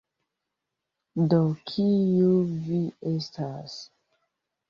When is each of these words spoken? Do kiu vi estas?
Do 1.33 1.41
kiu 1.71 2.31
vi 2.69 2.81
estas? 3.13 3.77